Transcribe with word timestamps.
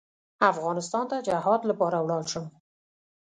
افغانستان 0.51 1.03
ته 1.11 1.17
جهاد 1.27 1.61
لپاره 1.69 1.97
ولاړ 2.01 2.23
شم. 2.31 2.45